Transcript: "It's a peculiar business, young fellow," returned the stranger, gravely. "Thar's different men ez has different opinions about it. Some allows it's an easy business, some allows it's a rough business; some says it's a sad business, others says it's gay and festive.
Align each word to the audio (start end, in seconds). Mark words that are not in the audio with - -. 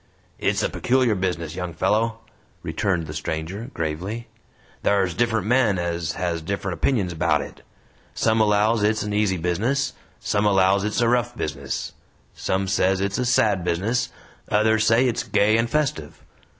"It's 0.39 0.63
a 0.63 0.69
peculiar 0.71 1.13
business, 1.13 1.53
young 1.53 1.75
fellow," 1.75 2.21
returned 2.63 3.05
the 3.05 3.13
stranger, 3.13 3.69
gravely. 3.71 4.27
"Thar's 4.81 5.13
different 5.13 5.45
men 5.45 5.77
ez 5.77 6.13
has 6.13 6.41
different 6.41 6.73
opinions 6.73 7.13
about 7.13 7.41
it. 7.41 7.61
Some 8.15 8.41
allows 8.41 8.81
it's 8.81 9.03
an 9.03 9.13
easy 9.13 9.37
business, 9.37 9.93
some 10.19 10.43
allows 10.47 10.83
it's 10.85 11.01
a 11.01 11.07
rough 11.07 11.37
business; 11.37 11.93
some 12.33 12.67
says 12.67 12.99
it's 12.99 13.19
a 13.19 13.25
sad 13.27 13.63
business, 13.63 14.09
others 14.49 14.87
says 14.87 15.05
it's 15.05 15.21
gay 15.21 15.55
and 15.55 15.69
festive. 15.69 16.23